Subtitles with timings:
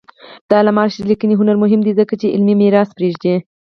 [0.49, 3.35] د علامه رشاد لیکنی هنر مهم دی ځکه چې علمي میراث پرېږدي.